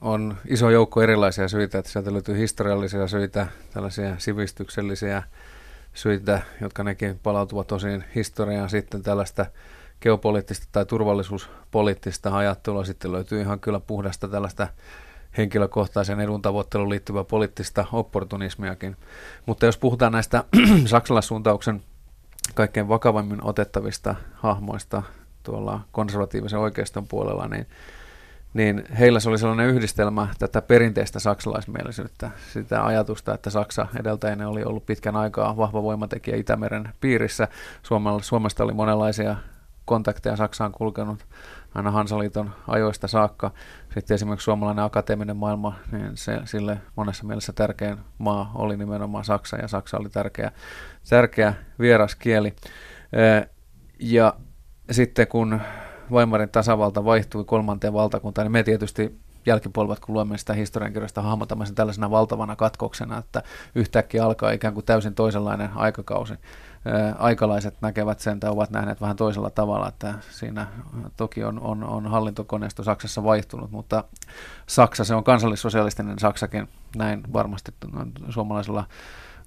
[0.00, 5.22] on iso joukko erilaisia syitä, että sieltä löytyy historiallisia syitä, tällaisia sivistyksellisiä
[5.94, 9.46] syitä, jotka nekin palautuvat osin historiaan sitten tällaista
[10.00, 12.84] geopoliittista tai turvallisuuspoliittista ajattelua.
[12.84, 14.68] Sitten löytyy ihan kyllä puhdasta tällaista
[15.36, 18.96] henkilökohtaisen edun tavoitteluun liittyvää poliittista opportunismiakin.
[19.46, 20.44] Mutta jos puhutaan näistä
[20.86, 21.82] saksalaissuuntauksen
[22.54, 25.02] kaikkein vakavammin otettavista hahmoista
[25.42, 27.66] tuolla konservatiivisen oikeiston puolella, niin,
[28.54, 34.64] niin heillä se oli sellainen yhdistelmä tätä perinteistä saksalaismielisyyttä, sitä ajatusta, että Saksa edeltäjänä oli
[34.64, 37.48] ollut pitkän aikaa vahva voimatekijä Itämeren piirissä.
[38.22, 39.36] Suomesta oli monenlaisia
[39.84, 41.26] kontakteja Saksaan kulkenut
[41.74, 43.50] aina Hansaliiton ajoista saakka.
[43.94, 49.56] Sitten esimerkiksi suomalainen akateeminen maailma, niin se, sille monessa mielessä tärkein maa oli nimenomaan Saksa,
[49.56, 50.52] ja Saksa oli tärkeä,
[51.08, 52.54] tärkeä vieras kieli.
[53.98, 54.34] Ja
[54.90, 55.60] sitten kun
[56.10, 61.74] Weimarin tasavalta vaihtui kolmanteen valtakuntaan, niin me tietysti jälkipolvet, kun luemme sitä historiankirjasta, hahmotamme sen
[61.74, 63.42] tällaisena valtavana katkoksena, että
[63.74, 66.34] yhtäkkiä alkaa ikään kuin täysin toisenlainen aikakausi.
[67.18, 70.66] Aikalaiset näkevät sen tai ovat nähneet vähän toisella tavalla, että siinä
[71.16, 74.04] toki on, on, on hallintokoneisto Saksassa vaihtunut, mutta
[74.66, 77.74] Saksa, se on kansallissosialistinen Saksakin, näin varmasti
[78.28, 78.84] suomalaisella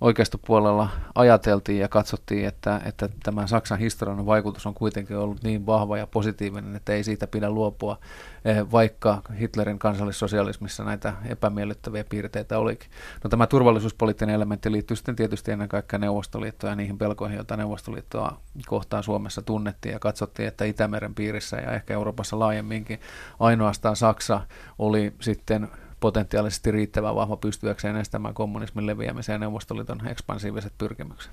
[0.01, 5.97] oikeistopuolella ajateltiin ja katsottiin, että, että tämä Saksan historiallinen vaikutus on kuitenkin ollut niin vahva
[5.97, 7.97] ja positiivinen, että ei siitä pidä luopua,
[8.45, 12.89] eh, vaikka Hitlerin kansallissosialismissa näitä epämiellyttäviä piirteitä olikin.
[13.23, 18.39] No, tämä turvallisuuspoliittinen elementti liittyy sitten tietysti ennen kaikkea Neuvostoliittoon ja niihin pelkoihin, joita Neuvostoliittoa
[18.67, 22.99] kohtaan Suomessa tunnettiin ja katsottiin, että Itämeren piirissä ja ehkä Euroopassa laajemminkin
[23.39, 24.41] ainoastaan Saksa
[24.79, 25.67] oli sitten
[26.04, 31.32] potentiaalisesti riittävän vahva pystyäkseen estämään kommunismin leviämisen ja Neuvostoliiton ekspansiiviset pyrkimykset?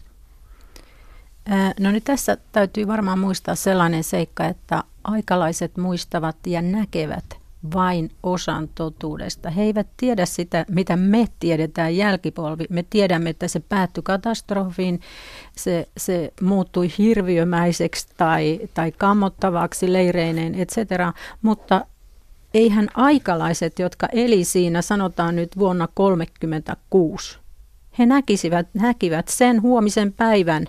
[1.80, 7.24] No nyt tässä täytyy varmaan muistaa sellainen seikka, että aikalaiset muistavat ja näkevät
[7.74, 9.50] vain osan totuudesta.
[9.50, 12.64] He eivät tiedä sitä, mitä me tiedetään jälkipolvi.
[12.70, 15.00] Me tiedämme, että se päättyi katastrofiin,
[15.56, 20.76] se, se muuttui hirviömäiseksi tai, tai kammottavaksi leireineen, etc.
[21.42, 21.86] Mutta
[22.54, 27.38] eihän aikalaiset, jotka eli siinä sanotaan nyt vuonna 1936,
[27.98, 30.66] he näkisivät, näkivät sen huomisen päivän.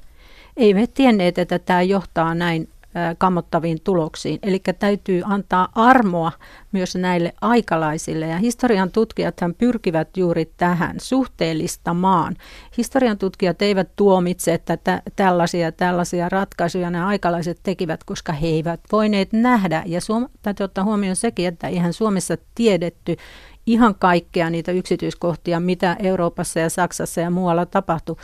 [0.57, 2.69] Ei me tienneet, että tämä johtaa näin
[3.17, 4.39] kammottaviin tuloksiin.
[4.43, 6.31] Eli täytyy antaa armoa
[6.71, 8.27] myös näille aikalaisille.
[8.27, 12.35] Ja historian tutkijathan pyrkivät juuri tähän suhteellistamaan.
[12.77, 18.79] Historian tutkijat eivät tuomitse, että tä- tällaisia tällaisia ratkaisuja nämä aikalaiset tekivät, koska he eivät
[18.91, 19.83] voineet nähdä.
[19.85, 23.17] Ja Suom- täytyy ottaa huomioon sekin, että ihan Suomessa tiedetty
[23.65, 28.15] ihan kaikkea niitä yksityiskohtia, mitä Euroopassa ja Saksassa ja muualla tapahtui.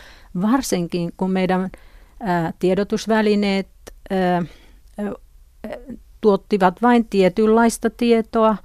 [0.42, 1.70] Varsinkin kun meidän
[2.20, 3.68] ää, tiedotusvälineet
[6.22, 8.58] tuottivat vain tietynlaista tietoa.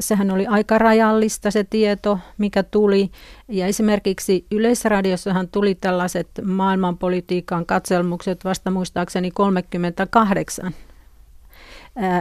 [0.00, 3.10] Sehän oli aika rajallista se tieto, mikä tuli.
[3.48, 10.74] Ja esimerkiksi Yleisradiossahan tuli tällaiset maailmanpolitiikan katselmukset vasta muistaakseni 38.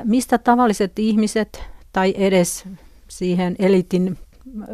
[0.03, 2.65] Mistä tavalliset ihmiset tai edes
[3.07, 4.17] siihen elitin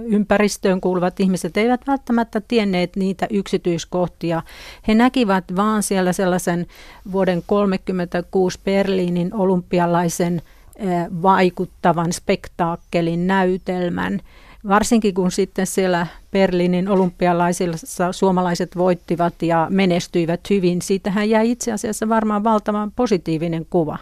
[0.06, 4.42] ympäristöön kuuluvat ihmiset eivät välttämättä tienneet niitä yksityiskohtia.
[4.88, 6.68] He näkivät vaan siellä sellaisen
[7.12, 10.42] vuoden 1936 Berliinin olympialaisen
[11.22, 14.20] vaikuttavan spektaakkelin näytelmän.
[14.68, 22.10] Varsinkin kun sitten siellä Berliinin olympialaisissa suomalaiset voittivat ja menestyivät hyvin, siitähän jäi itse asiassa
[22.10, 23.98] varmaan valtavan positiivinen kuva.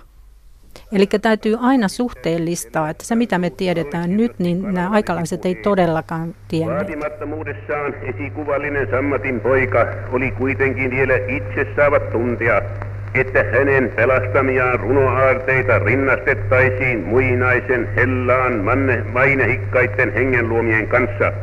[0.92, 6.36] Eli täytyy aina suhteellistaa, että se mitä me tiedetään nyt, niin nämä aikalaiset ei todellakaan
[6.48, 6.78] tienneet.
[6.78, 12.62] Vaatimattomuudessaan esikuvallinen Sammatin poika oli kuitenkin vielä itse saavat tuntia,
[13.14, 21.34] että hänen pelastamiaan runoaarteita rinnastettaisiin muinaisen hellaan manne, mainehikkaiden hengenluomien kanssa,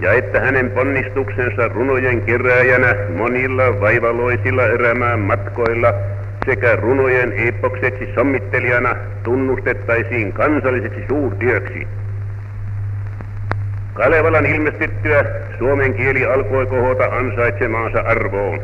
[0.00, 5.94] ja että hänen ponnistuksensa runojen keräjänä monilla vaivaloisilla erämään matkoilla–
[6.48, 11.86] sekä runojen epokseksi sommittelijana tunnustettaisiin kansalliseksi suurtyöksi.
[13.94, 15.24] Kalevalan ilmestyttyä
[15.58, 18.60] suomen kieli alkoi kohota ansaitsemaansa arvoon.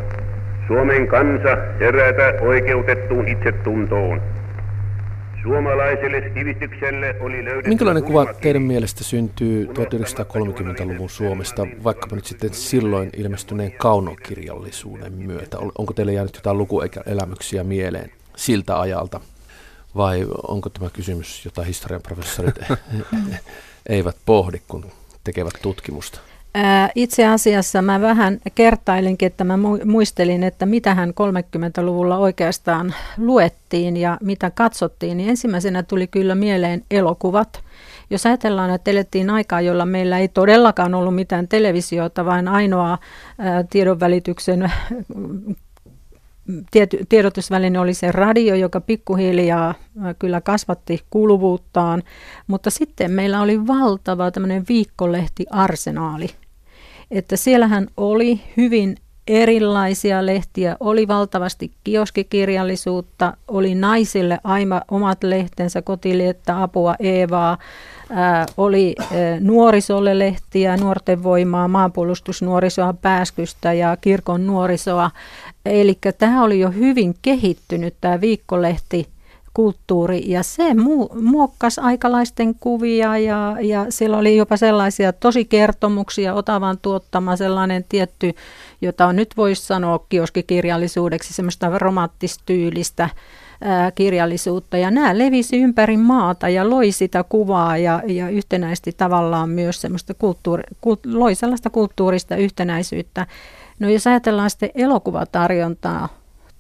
[0.67, 4.21] Suomen kansa herätä oikeutettuun itsetuntoon.
[5.45, 7.69] Suomalaiselle sivistykselle oli löydetty...
[7.69, 15.59] Minkälainen kuva teidän mielestä syntyy 1930-luvun Suomesta, vaikkapa nyt sitten silloin ilmestyneen kaunokirjallisuuden myötä?
[15.79, 19.21] Onko teille jäänyt jotain lukuelämyksiä mieleen siltä ajalta?
[19.97, 22.55] Vai onko tämä kysymys, jota historian professorit
[23.89, 24.85] eivät pohdi, kun
[25.25, 26.21] tekevät tutkimusta?
[26.95, 34.19] Itse asiassa mä vähän kertailinkin, että mä muistelin, että mitä hän 30-luvulla oikeastaan luettiin ja
[34.23, 37.61] mitä katsottiin, niin ensimmäisenä tuli kyllä mieleen elokuvat.
[38.11, 42.99] Jos ajatellaan, että elettiin aikaa, jolla meillä ei todellakaan ollut mitään televisiota, vaan ainoa
[43.71, 44.73] tiedonvälityksen
[47.09, 49.75] tiedotusväline oli se radio, joka pikkuhiljaa
[50.19, 52.03] kyllä kasvatti kuuluvuuttaan,
[52.47, 56.29] mutta sitten meillä oli valtava tämmöinen viikkolehti arsenaali,
[57.11, 58.97] että siellähän oli hyvin
[59.29, 67.59] erilaisia lehtiä, oli valtavasti kioskikirjallisuutta, oli naisille aima omat lehtensä, kotiliettä, apua, Eevaa,
[68.11, 69.09] ää, oli ää,
[69.41, 75.11] nuorisolle lehtiä, nuorten voimaa, maanpuolustusnuorisoa, pääskystä ja kirkon nuorisoa.
[75.67, 79.14] Eli tämä oli jo hyvin kehittynyt tämä viikkolehti
[79.55, 86.35] kulttuuri ja se mu- muokkasi aikalaisten kuvia ja, ja siellä oli jopa sellaisia tosi kertomuksia,
[86.35, 88.35] Otavan tuottama sellainen tietty,
[88.81, 93.09] jota on nyt voisi sanoa kioskikirjallisuudeksi, semmoista romantistyylistä
[93.61, 99.51] ää, kirjallisuutta ja nämä levisi ympäri maata ja loi sitä kuvaa ja, ja yhtenäisesti tavallaan
[99.51, 103.27] myös semmoista kulttuuri, kult, loi sellaista kulttuurista yhtenäisyyttä.
[103.79, 106.09] No jos ajatellaan sitten elokuvatarjontaa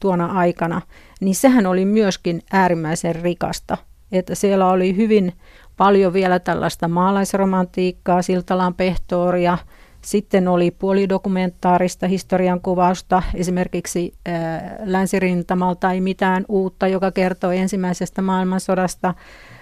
[0.00, 0.80] tuona aikana,
[1.24, 3.76] niin sehän oli myöskin äärimmäisen rikasta.
[4.12, 5.32] Että siellä oli hyvin
[5.76, 9.58] paljon vielä tällaista maalaisromantiikkaa, Siltalan pehtooria,
[10.04, 19.14] sitten oli puolidokumentaarista historian kuvausta, esimerkiksi ää, Länsirintamalta ei mitään uutta, joka kertoi ensimmäisestä maailmansodasta.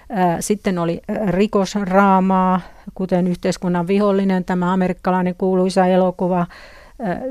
[0.09, 2.61] Ää, sitten oli rikosraamaa,
[2.93, 6.45] kuten yhteiskunnan vihollinen, tämä amerikkalainen kuuluisa elokuva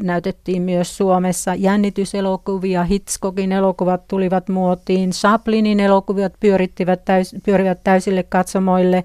[0.03, 1.55] näytettiin myös Suomessa.
[1.55, 9.05] Jännityselokuvia, Hitchcockin elokuvat tulivat muotiin, Chaplinin elokuvat pyörittivät täys, pyörivät täysille katsomoille,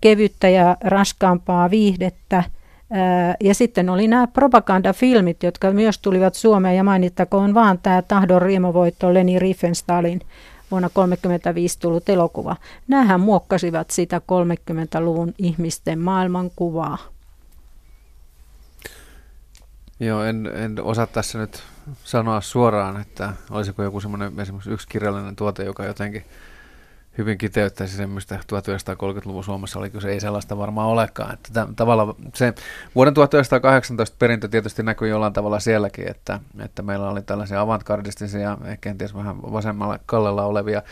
[0.00, 2.44] kevyttä ja raskaampaa viihdettä.
[3.40, 9.14] Ja sitten oli nämä propagandafilmit, jotka myös tulivat Suomeen ja mainittakoon vaan tämä Tahdon riemovoitto
[9.14, 10.20] Leni Riefenstahlin
[10.70, 12.56] vuonna 1935 tullut elokuva.
[12.88, 16.98] Nämähän muokkasivat sitä 30-luvun ihmisten maailmankuvaa.
[20.00, 21.62] Joo, en, en osaa tässä nyt
[22.04, 26.24] sanoa suoraan, että olisiko joku semmoinen esimerkiksi yksi kirjallinen tuote, joka jotenkin
[27.18, 31.34] hyvin kiteyttäisi sen, mistä 1930-luvun Suomessa oli, kun se ei sellaista varmaan olekaan.
[31.34, 32.54] Että tämän, tavalla se
[32.94, 38.76] vuoden 1918 perintö tietysti näkyy jollain tavalla sielläkin, että, että meillä oli tällaisia avantgardistisia, ehkä
[38.80, 40.82] kenties vähän vasemmalla kallella olevia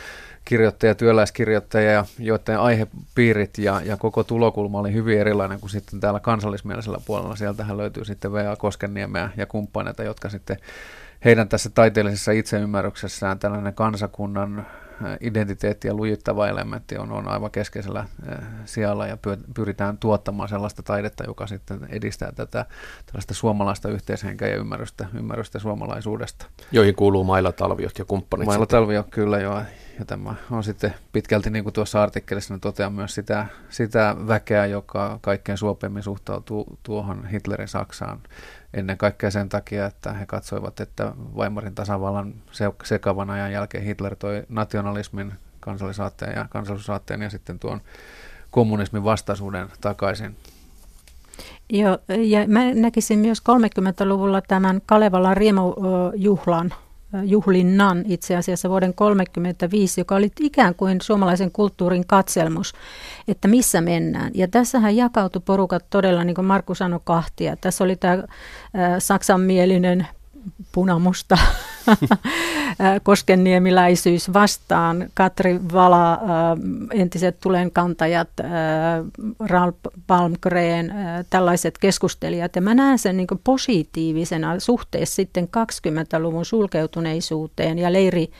[0.48, 6.98] kirjoittajia, työläiskirjoittajia, joiden aihepiirit ja, ja koko tulokulma oli hyvin erilainen kuin sitten täällä kansallismielisellä
[7.06, 7.36] puolella.
[7.36, 8.56] Sieltähän löytyy sitten V.A.
[8.56, 10.56] Koskenniemeä ja kumppaneita, jotka sitten
[11.24, 14.66] heidän tässä taiteellisessa itseymmärryksessään tällainen kansakunnan
[15.20, 18.04] identiteetti ja lujittava elementti on, on aivan keskeisellä
[18.64, 19.18] sijalla ja
[19.54, 22.66] pyritään tuottamaan sellaista taidetta, joka sitten edistää tätä
[23.06, 26.46] tällaista suomalaista yhteishenkeä ja ymmärrystä, ymmärrystä suomalaisuudesta.
[26.72, 28.46] Joihin kuuluu Maila Talviot ja kumppanit.
[28.46, 29.62] Maila Talviot, kyllä joo.
[29.98, 35.18] Ja tämä on sitten pitkälti, niin kuin tuossa artikkelissa totean myös sitä, sitä väkeä, joka
[35.22, 38.20] kaikkein suopemmin suhtautuu tuohon Hitlerin Saksaan
[38.74, 42.34] ennen kaikkea sen takia, että he katsoivat, että Weimarin tasavallan
[42.84, 47.80] sekavan ajan jälkeen Hitler toi nationalismin, kansallisaatteen ja kansallisuusaatteen ja sitten tuon
[48.50, 50.36] kommunismin vastaisuuden takaisin.
[51.70, 56.74] Joo, ja mä näkisin myös 30-luvulla tämän Kalevalan riemujuhlan
[57.24, 62.72] juhlinnan itse asiassa vuoden 1935, joka oli ikään kuin suomalaisen kulttuurin katselmus,
[63.28, 64.30] että missä mennään.
[64.34, 67.56] Ja tässähän jakautui porukat todella, niin kuin Markku sanoi, kahtia.
[67.56, 68.22] Tässä oli tämä
[68.98, 70.06] saksanmielinen
[70.72, 71.38] punamusta
[73.02, 76.20] koskenniemiläisyys vastaan, Katri Vala,
[76.92, 78.28] entiset tulenkantajat,
[79.40, 80.94] Ralf Palmgren,
[81.30, 82.56] tällaiset keskustelijat.
[82.56, 88.30] Ja mä näen sen niin positiivisena suhteessa sitten 20-luvun sulkeutuneisuuteen ja leiri,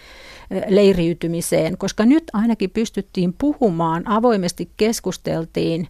[0.69, 5.89] leiriytymiseen, koska nyt ainakin pystyttiin puhumaan, avoimesti keskusteltiin,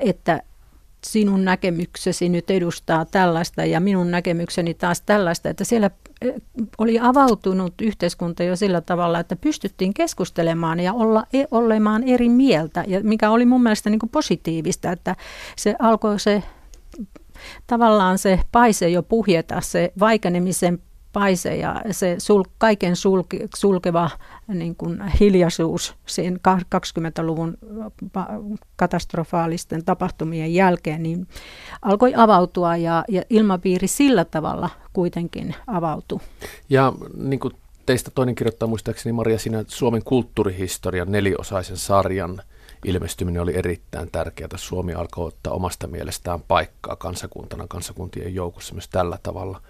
[0.00, 0.42] että
[1.12, 5.90] sinun näkemyksesi nyt edustaa tällaista ja minun näkemykseni taas tällaista, että siellä
[6.22, 6.34] eh,
[6.78, 12.84] oli avautunut yhteiskunta jo sillä tavalla, että pystyttiin keskustelemaan ja olla, e, olemaan eri mieltä,
[12.86, 15.16] ja mikä oli mun mielestä niin positiivista, että
[15.56, 16.42] se alkoi se
[17.66, 20.78] tavallaan se paise jo puhjeta, se vaikenemisen
[21.16, 24.10] paise ja se sul, kaiken sulke, sulkeva
[24.48, 27.58] niin kuin hiljaisuus sen 20-luvun
[28.76, 31.26] katastrofaalisten tapahtumien jälkeen niin
[31.82, 36.20] alkoi avautua ja, ja ilmapiiri sillä tavalla kuitenkin avautui.
[36.68, 37.54] Ja niin kuin
[37.86, 42.42] teistä toinen kirjoittaa muistaakseni Maria sinä Suomen kulttuurihistorian neliosaisen sarjan
[42.86, 44.48] ilmestyminen oli erittäin tärkeää.
[44.56, 49.60] Suomi alkoi ottaa omasta mielestään paikkaa kansakuntana kansakuntien joukossa myös tällä tavalla.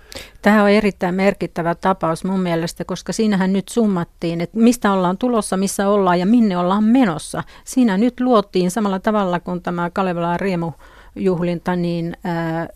[0.42, 5.56] Tämä on erittäin merkittävä tapaus mun mielestä, koska siinähän nyt summattiin, että mistä ollaan tulossa,
[5.56, 7.42] missä ollaan ja minne ollaan menossa.
[7.64, 10.72] Siinä nyt luotiin samalla tavalla kuin tämä Kalevalan riemu
[11.16, 12.16] juhlinta, niin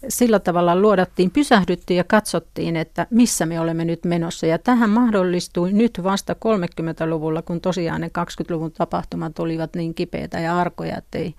[0.09, 4.47] sillä tavalla luodattiin, pysähdyttiin ja katsottiin, että missä me olemme nyt menossa.
[4.47, 10.59] Ja tähän mahdollistui nyt vasta 30-luvulla, kun tosiaan ne 20-luvun tapahtumat olivat niin kipeitä ja
[10.59, 11.35] arkoja, että ei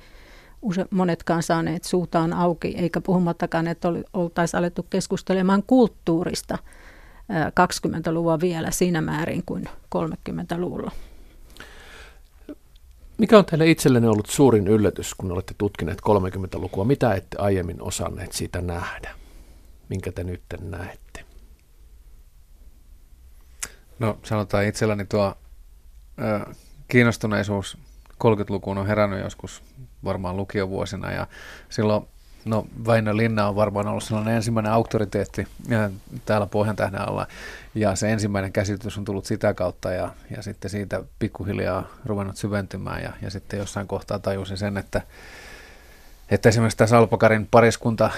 [0.61, 6.57] use, monetkaan saaneet suutaan auki, eikä puhumattakaan, että oltaisiin alettu keskustelemaan kulttuurista
[7.29, 9.63] ää, 20-luvua vielä siinä määrin kuin
[9.95, 10.91] 30-luvulla.
[13.21, 16.85] Mikä on teille itsellenne ollut suurin yllätys, kun olette tutkineet 30-lukua?
[16.85, 19.15] Mitä ette aiemmin osanneet siitä nähdä?
[19.89, 21.25] Minkä te nyt näette?
[23.99, 25.37] No sanotaan itselläni tuo
[26.19, 26.53] ö,
[26.87, 27.77] kiinnostuneisuus
[28.13, 29.63] 30-lukuun on herännyt joskus
[30.03, 31.27] varmaan lukiovuosina ja
[31.69, 32.05] silloin
[32.45, 35.47] No Väinö Linna on varmaan ollut sellainen ensimmäinen auktoriteetti
[36.25, 37.27] täällä Pohjantähden alla.
[37.75, 43.03] Ja se ensimmäinen käsitys on tullut sitä kautta ja, ja sitten siitä pikkuhiljaa ruvennut syventymään
[43.03, 45.01] ja, ja sitten jossain kohtaa tajusin sen, että,
[46.31, 48.09] että esimerkiksi tämä Salpakarin pariskunta,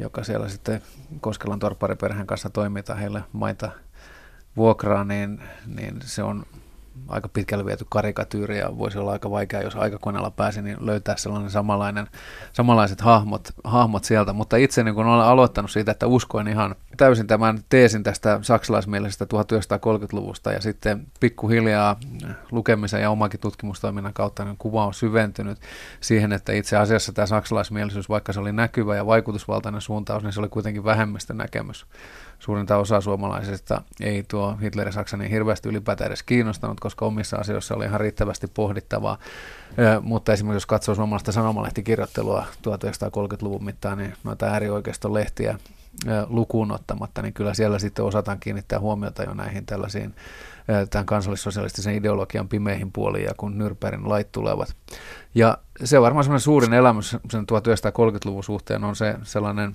[0.00, 0.82] joka siellä sitten
[1.20, 3.70] Koskelan torppariperheen kanssa toimii tai heille maita
[4.56, 6.46] vuokraa, niin, niin se on
[7.08, 11.50] aika pitkälle viety karikatyyri ja voisi olla aika vaikea, jos aikakoneella pääsi, niin löytää sellainen
[11.50, 12.06] samanlainen,
[12.52, 14.32] samanlaiset hahmot, hahmot sieltä.
[14.32, 19.24] Mutta itse niin kun olen aloittanut siitä, että uskoin ihan täysin tämän teesin tästä saksalaismielisestä
[19.24, 21.96] 1930-luvusta ja sitten pikkuhiljaa
[22.50, 25.58] lukemisen ja omakin tutkimustoiminnan kautta niin kuva on syventynyt
[26.00, 30.40] siihen, että itse asiassa tämä saksalaismielisyys, vaikka se oli näkyvä ja vaikutusvaltainen suuntaus, niin se
[30.40, 31.86] oli kuitenkin vähemmistön näkemys
[32.38, 37.74] suurinta osa suomalaisista ei tuo Hitlerin Saksa niin hirveästi ylipäätään edes kiinnostanut, koska omissa asioissa
[37.74, 39.18] oli ihan riittävästi pohdittavaa.
[40.02, 45.58] mutta esimerkiksi jos katsoo suomalaista sanomalehtikirjoittelua 1930-luvun mittaan, niin noita äärioikeiston lehtiä
[46.28, 50.14] lukuun ottamatta, niin kyllä siellä sitten osataan kiinnittää huomiota jo näihin tällaisiin
[50.90, 54.74] tämän kansallissosialistisen ideologian pimeihin puoliin ja kun Nürnbergin lait tulevat.
[55.34, 59.74] Ja se varmaan semmoinen suurin elämys sen 1930-luvun suhteen on se sellainen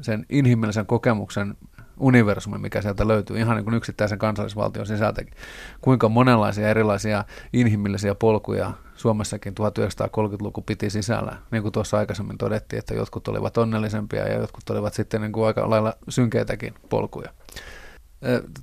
[0.00, 1.56] sen inhimillisen kokemuksen
[2.00, 5.34] universumi, mikä sieltä löytyy ihan niin kuin yksittäisen kansallisvaltion sisältäkin.
[5.80, 11.36] Kuinka monenlaisia erilaisia inhimillisiä polkuja Suomessakin 1930-luku piti sisällä.
[11.50, 15.46] Niin kuin tuossa aikaisemmin todettiin, että jotkut olivat onnellisempia ja jotkut olivat sitten niin kuin
[15.46, 17.30] aika lailla synkeitäkin polkuja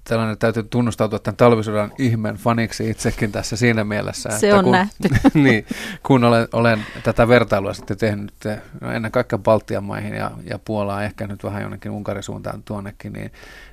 [0.03, 4.29] tällainen täytyy tunnustautua tämän talvisodan ihmen faniksi itsekin tässä siinä mielessä.
[4.29, 5.09] Se että on kun, nähty.
[5.33, 5.65] niin,
[6.03, 8.33] kun olen, olen tätä vertailua sitten tehnyt
[8.81, 13.13] no ennen kaikkea Baltian maihin ja, ja Puolaa, ehkä nyt vähän jonnekin Unkarin suuntaan tuonnekin,
[13.13, 13.31] niin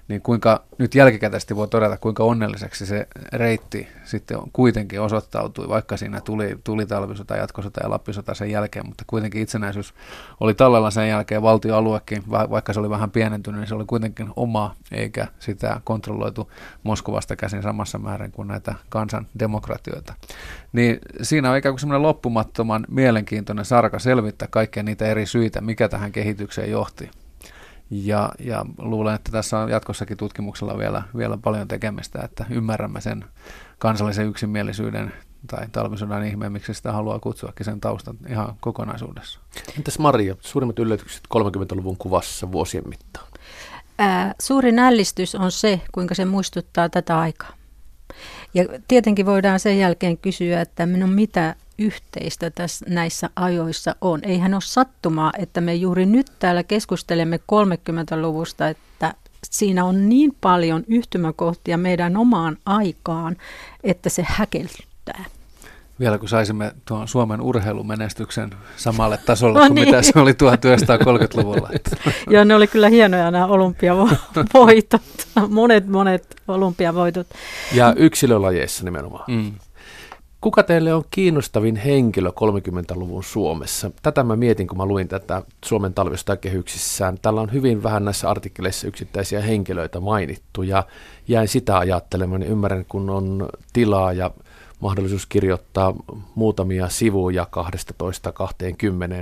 [0.09, 6.21] niin kuinka nyt jälkikäteisesti voi todeta, kuinka onnelliseksi se reitti sitten kuitenkin osoittautui, vaikka siinä
[6.21, 9.95] tuli, tuli talvisota, jatkosota ja lappisota sen jälkeen, mutta kuitenkin itsenäisyys
[10.41, 14.75] oli tallella sen jälkeen, valtioaluekin, vaikka se oli vähän pienentynyt, niin se oli kuitenkin oma,
[14.93, 20.15] eikä sitä kontrolloitu Moskovasta käsin samassa määrin kuin näitä kansan demokratioita.
[20.73, 25.89] Niin siinä on ikään kuin semmoinen loppumattoman mielenkiintoinen sarka selvittää kaikkia niitä eri syitä, mikä
[25.89, 27.11] tähän kehitykseen johti.
[27.91, 33.25] Ja, ja luulen, että tässä on jatkossakin tutkimuksella vielä, vielä paljon tekemistä, että ymmärrämme sen
[33.79, 35.13] kansallisen yksimielisyyden
[35.47, 39.41] tai talvisodan ihmeen, miksi sitä haluaa kutsuakin sen taustan ihan kokonaisuudessa.
[39.77, 43.27] Entäs Maria, suurimmat yllätykset 30-luvun kuvassa vuosien mittaan?
[43.99, 47.53] Ää, suuri nällistys on se, kuinka se muistuttaa tätä aikaa.
[48.55, 54.21] Ja tietenkin voidaan sen jälkeen kysyä, että no mitä yhteistä tässä, näissä ajoissa on.
[54.23, 59.15] Eihän ole sattumaa, että me juuri nyt täällä keskustelemme 30-luvusta, että
[59.51, 63.37] siinä on niin paljon yhtymäkohtia meidän omaan aikaan,
[63.85, 65.25] että se häkellyttää.
[66.01, 69.89] Vielä kun saisimme tuon Suomen urheilumenestyksen samalle tasolle no kuin niin.
[69.89, 71.71] mitä se oli 1930-luvulla.
[72.31, 75.03] Joo, ne oli kyllä hienoja nämä olympiavoitot,
[75.49, 77.27] monet monet olympiavoitot.
[77.75, 79.25] Ja yksilölajeissa nimenomaan.
[79.29, 79.53] Mm.
[80.41, 83.91] Kuka teille on kiinnostavin henkilö 30-luvun Suomessa?
[84.03, 87.19] Tätä mä mietin, kun mä luin tätä Suomen talvista kehyksissään.
[87.23, 90.85] Täällä on hyvin vähän näissä artikkeleissa yksittäisiä henkilöitä mainittu ja
[91.29, 92.41] jäin sitä ajattelemaan.
[92.41, 94.31] Niin ymmärrän, kun on tilaa ja
[94.81, 95.95] mahdollisuus kirjoittaa
[96.35, 97.47] muutamia sivuja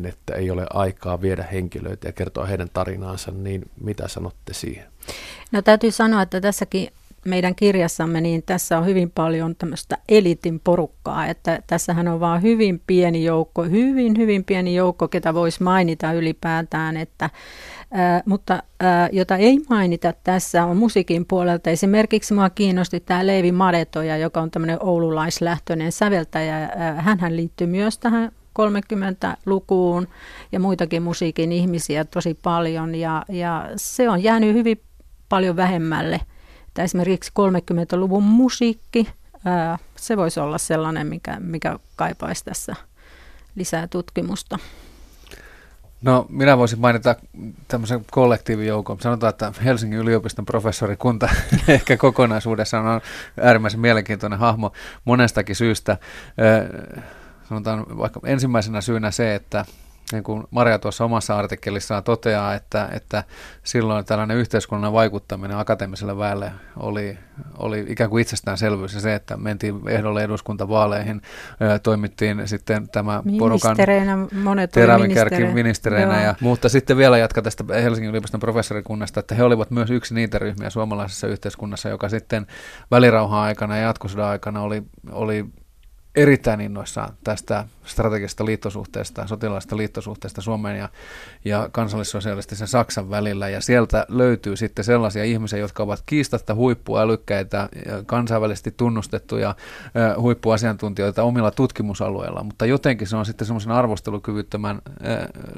[0.02, 4.84] 12-20, että ei ole aikaa viedä henkilöitä ja kertoa heidän tarinaansa, niin mitä sanotte siihen?
[5.52, 6.88] No täytyy sanoa, että tässäkin
[7.26, 12.82] meidän kirjassamme, niin tässä on hyvin paljon tämmöistä elitin porukkaa, että tässähän on vaan hyvin
[12.86, 17.30] pieni joukko, hyvin, hyvin pieni joukko, ketä voisi mainita ylipäätään, että
[17.90, 21.70] Ää, mutta ää, jota ei mainita tässä on musiikin puolelta.
[21.70, 26.70] Esimerkiksi minua kiinnosti tämä Leivi Madetoja, joka on tämmöinen oululaislähtöinen säveltäjä.
[26.96, 30.08] Hänhän liittyy myös tähän 30-lukuun
[30.52, 34.80] ja muitakin musiikin ihmisiä tosi paljon ja, ja se on jäänyt hyvin
[35.28, 36.20] paljon vähemmälle.
[36.76, 39.08] Että esimerkiksi 30-luvun musiikki,
[39.44, 42.76] ää, se voisi olla sellainen, mikä, mikä kaipaisi tässä
[43.54, 44.58] lisää tutkimusta.
[46.02, 47.16] No minä voisin mainita
[47.68, 49.00] tämmöisen kollektiivijoukon.
[49.00, 51.28] Sanotaan, että Helsingin yliopiston professorikunta
[51.68, 53.00] ehkä kokonaisuudessaan on
[53.40, 54.72] äärimmäisen mielenkiintoinen hahmo
[55.04, 55.96] monestakin syystä.
[57.48, 59.64] Sanotaan vaikka ensimmäisenä syynä se, että
[60.12, 63.24] niin kuin Maria tuossa omassa artikkelissaan toteaa, että, että
[63.62, 67.18] silloin tällainen yhteiskunnan vaikuttaminen akateemiselle väelle oli,
[67.58, 71.22] oli ikään kuin itsestäänselvyys ja se, että mentiin ehdolle eduskuntavaaleihin,
[71.82, 73.76] toimittiin sitten tämä porukan
[74.72, 76.22] terävin kärki ministereinä.
[76.22, 80.38] Ja, mutta sitten vielä jatka tästä Helsingin yliopiston professorikunnasta, että he olivat myös yksi niitä
[80.38, 82.46] ryhmiä suomalaisessa yhteiskunnassa, joka sitten
[82.90, 84.82] välirauhan aikana ja jatkosodan aikana oli,
[85.12, 85.44] oli
[86.16, 90.88] erittäin innoissaan tästä strategisesta liittosuhteesta, sotilaallisesta liittosuhteesta Suomen ja,
[91.44, 93.48] ja kansallissosialistisen Saksan välillä.
[93.48, 97.68] Ja sieltä löytyy sitten sellaisia ihmisiä, jotka ovat kiistatta huippuälykkäitä,
[98.06, 99.54] kansainvälisesti tunnustettuja
[100.18, 104.82] huippuasiantuntijoita omilla tutkimusalueilla, mutta jotenkin se on sitten semmoisen arvostelukyvyttömän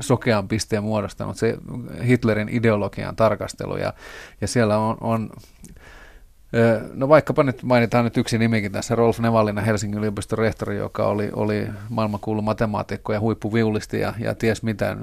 [0.01, 1.59] sokean pisteen muodostanut se
[2.05, 3.77] Hitlerin ideologian tarkastelu.
[3.77, 3.93] Ja,
[4.41, 5.31] ja siellä on, on
[6.95, 11.31] No vaikkapa nyt mainitaan nyt yksi nimikin tässä, Rolf Nevallina, Helsingin yliopiston rehtori, joka oli,
[11.33, 14.97] oli maailmankuulu matemaatikko ja huippuviulisti ja, ja ties mitä,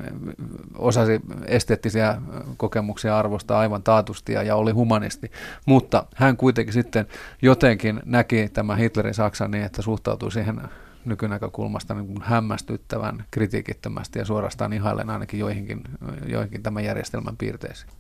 [0.77, 2.21] osasi esteettisiä
[2.57, 5.31] kokemuksia arvostaa aivan taatusti ja, ja oli humanisti.
[5.65, 7.05] Mutta hän kuitenkin sitten
[7.41, 10.61] jotenkin näki tämä Hitlerin Saksan niin, että suhtautui siihen
[11.05, 15.81] nykynäkökulmasta niin kuin hämmästyttävän kritiikittömästi ja suorastaan ihailen ainakin joihinkin,
[16.27, 17.91] joihinkin tämän järjestelmän piirteisiin.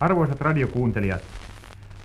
[0.00, 1.22] Arvoisat radiokuuntelijat,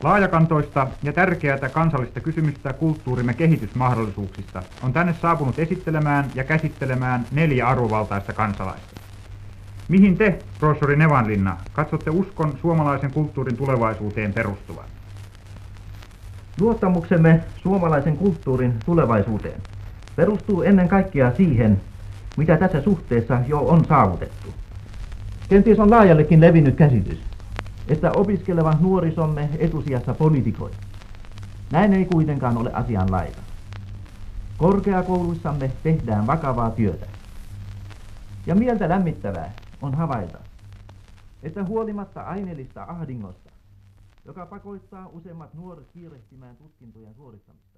[0.04, 8.34] Laajakantoista ja tärkeää kansallista kysymystä kulttuurimme kehitysmahdollisuuksista on tänne saapunut esittelemään ja käsittelemään neljä arvovaltaista
[8.34, 9.02] kansalaista.
[9.88, 14.86] Mihin te, professori Nevanlinna, katsotte uskon suomalaisen kulttuurin tulevaisuuteen perustuvan?
[16.60, 19.62] Luottamuksemme suomalaisen kulttuurin tulevaisuuteen
[20.16, 21.82] perustuu ennen kaikkea siihen,
[22.38, 24.54] mitä tässä suhteessa jo on saavutettu.
[25.50, 27.22] Kenties on laajallekin levinnyt käsitys,
[27.88, 30.72] että opiskeleva nuorisomme etusijassa politikoi.
[31.72, 33.42] Näin ei kuitenkaan ole asian laita.
[34.58, 37.06] Korkeakouluissamme tehdään vakavaa työtä.
[38.46, 40.38] Ja mieltä lämmittävää on havaita,
[41.44, 43.50] että huolimatta aineellista ahdingosta,
[44.26, 47.71] joka pakoittaa useimmat nuoret kiirehtimään tutkintojen suorittamista,